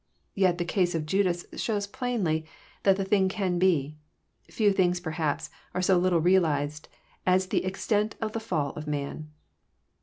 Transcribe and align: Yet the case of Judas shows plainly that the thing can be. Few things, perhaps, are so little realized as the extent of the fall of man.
Yet 0.33 0.57
the 0.57 0.65
case 0.65 0.95
of 0.95 1.05
Judas 1.05 1.45
shows 1.57 1.85
plainly 1.85 2.47
that 2.81 2.95
the 2.97 3.05
thing 3.05 3.29
can 3.29 3.59
be. 3.59 3.97
Few 4.49 4.73
things, 4.73 4.99
perhaps, 4.99 5.51
are 5.75 5.81
so 5.83 5.99
little 5.99 6.19
realized 6.19 6.89
as 7.23 7.45
the 7.49 7.63
extent 7.63 8.15
of 8.19 8.31
the 8.31 8.39
fall 8.39 8.71
of 8.71 8.87
man. 8.87 9.29